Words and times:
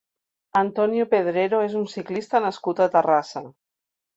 Antonio 0.61 1.05
Pedrero 1.11 1.59
és 1.67 1.77
un 1.81 1.85
ciclista 1.93 2.43
nascut 2.47 2.85
a 2.87 2.89
Terrassa. 2.97 3.45